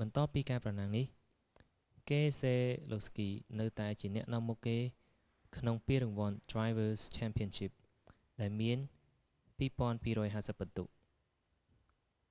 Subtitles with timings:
[0.00, 1.06] បន្ទាប់ពីការប្រណាំងនេះ
[2.10, 2.56] កេសេ
[2.92, 3.28] ឡូវស្គី
[3.60, 4.78] នៅតែជាអ្នកនាំមុខគេ
[5.56, 7.72] ក្នុងពានរង្វាន់ drivers' championship
[8.40, 8.78] ដែលមាន
[9.58, 10.84] 2,250 ពិន្ទុ